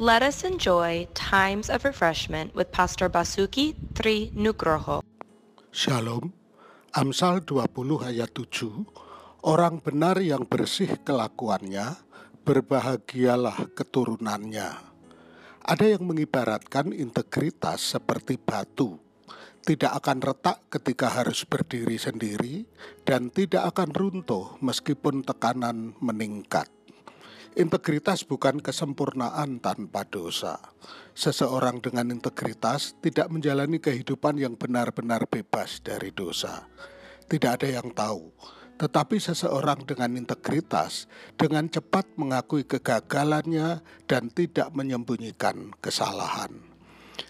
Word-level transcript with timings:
Let 0.00 0.24
us 0.24 0.48
enjoy 0.48 1.12
times 1.12 1.68
of 1.68 1.84
refreshment 1.84 2.56
with 2.56 2.72
Pastor 2.72 3.12
Basuki 3.12 3.76
Tri 3.92 4.32
Nugroho. 4.32 5.04
Shalom. 5.76 6.32
Amsal 6.96 7.44
20 7.44 8.08
ayat 8.08 8.32
7. 8.32 8.80
Orang 9.44 9.84
benar 9.84 10.16
yang 10.24 10.48
bersih 10.48 10.96
kelakuannya, 11.04 12.00
berbahagialah 12.48 13.76
keturunannya. 13.76 14.72
Ada 15.68 15.84
yang 15.92 16.08
mengibaratkan 16.08 16.96
integritas 16.96 17.92
seperti 17.92 18.40
batu. 18.40 18.96
Tidak 19.60 19.92
akan 20.00 20.24
retak 20.24 20.64
ketika 20.72 21.12
harus 21.12 21.44
berdiri 21.44 22.00
sendiri 22.00 22.64
dan 23.04 23.28
tidak 23.28 23.76
akan 23.76 23.92
runtuh 23.92 24.56
meskipun 24.64 25.20
tekanan 25.28 25.92
meningkat. 26.00 26.79
Integritas 27.58 28.22
bukan 28.22 28.62
kesempurnaan 28.62 29.58
tanpa 29.58 30.06
dosa. 30.06 30.62
Seseorang 31.18 31.82
dengan 31.82 32.14
integritas 32.14 32.94
tidak 33.02 33.26
menjalani 33.26 33.82
kehidupan 33.82 34.38
yang 34.38 34.54
benar-benar 34.54 35.26
bebas 35.26 35.82
dari 35.82 36.14
dosa. 36.14 36.70
Tidak 37.26 37.50
ada 37.50 37.66
yang 37.66 37.90
tahu, 37.90 38.30
tetapi 38.78 39.18
seseorang 39.18 39.82
dengan 39.82 40.14
integritas 40.14 41.10
dengan 41.34 41.66
cepat 41.66 42.06
mengakui 42.14 42.62
kegagalannya 42.62 43.82
dan 44.06 44.30
tidak 44.30 44.70
menyembunyikan 44.70 45.74
kesalahan. 45.82 46.54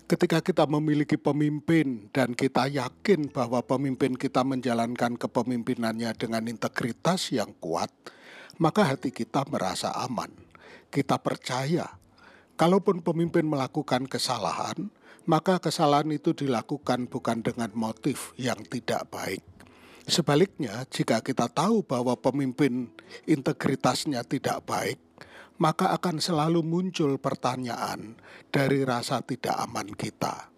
Ketika 0.04 0.44
kita 0.44 0.68
memiliki 0.68 1.16
pemimpin 1.16 2.12
dan 2.12 2.36
kita 2.36 2.68
yakin 2.68 3.32
bahwa 3.32 3.64
pemimpin 3.64 4.20
kita 4.20 4.44
menjalankan 4.44 5.16
kepemimpinannya 5.16 6.12
dengan 6.12 6.44
integritas 6.44 7.32
yang 7.32 7.56
kuat, 7.56 7.88
maka 8.60 8.84
hati 8.84 9.08
kita 9.08 9.48
merasa 9.48 9.88
aman. 9.96 10.28
Kita 10.92 11.16
percaya, 11.16 11.88
kalaupun 12.60 13.00
pemimpin 13.00 13.48
melakukan 13.48 14.04
kesalahan, 14.04 14.92
maka 15.24 15.56
kesalahan 15.56 16.12
itu 16.12 16.36
dilakukan 16.36 17.08
bukan 17.08 17.40
dengan 17.40 17.72
motif 17.72 18.36
yang 18.36 18.60
tidak 18.68 19.08
baik. 19.08 19.40
Sebaliknya, 20.04 20.84
jika 20.92 21.24
kita 21.24 21.48
tahu 21.48 21.80
bahwa 21.86 22.12
pemimpin 22.20 22.92
integritasnya 23.24 24.26
tidak 24.28 24.60
baik, 24.68 25.00
maka 25.56 25.96
akan 25.96 26.20
selalu 26.20 26.60
muncul 26.60 27.16
pertanyaan 27.16 28.18
dari 28.52 28.84
rasa 28.84 29.24
tidak 29.24 29.56
aman 29.56 29.88
kita. 29.96 30.52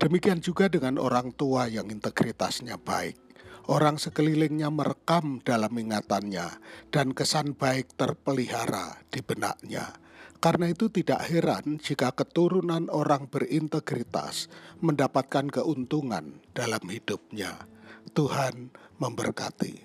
Demikian 0.00 0.42
juga 0.42 0.66
dengan 0.66 0.98
orang 0.98 1.30
tua 1.34 1.68
yang 1.70 1.88
integritasnya 1.92 2.78
baik 2.80 3.25
orang 3.66 3.98
sekelilingnya 3.98 4.70
merekam 4.70 5.42
dalam 5.42 5.74
ingatannya 5.74 6.58
dan 6.94 7.10
kesan 7.12 7.54
baik 7.54 7.94
terpelihara 7.98 9.02
di 9.10 9.20
benaknya. 9.22 9.94
Karena 10.36 10.70
itu 10.70 10.92
tidak 10.92 11.26
heran 11.26 11.80
jika 11.80 12.12
keturunan 12.12 12.86
orang 12.92 13.26
berintegritas 13.26 14.46
mendapatkan 14.78 15.48
keuntungan 15.50 16.38
dalam 16.52 16.84
hidupnya. 16.86 17.56
Tuhan 18.12 18.70
memberkati. 19.02 19.82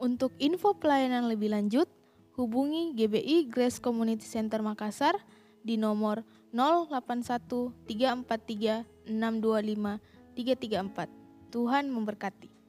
Untuk 0.00 0.32
info 0.40 0.76
pelayanan 0.76 1.28
lebih 1.28 1.52
lanjut, 1.52 1.88
hubungi 2.36 2.96
GBI 2.96 3.50
Grace 3.52 3.82
Community 3.82 4.24
Center 4.24 4.64
Makassar 4.64 5.18
di 5.60 5.76
nomor 5.76 6.24
081 6.56 7.74
343 7.84 9.08
625 9.08 10.00
334. 10.36 11.50
Tuhan 11.50 11.90
memberkati. 11.90 12.59